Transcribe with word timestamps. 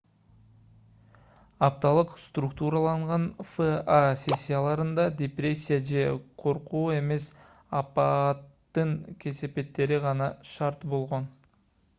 апталык 1.67 2.13
структураланган 2.21 3.27
фа 3.49 3.67
сессияларында 4.23 5.05
депрессия 5.21 5.79
же 5.91 6.07
коркуу 6.45 6.81
эмес 6.97 7.29
апааттын 7.83 8.99
кесепеттери 9.25 10.03
гана 10.11 10.31
шарт 10.57 10.89
болгон 10.95 11.33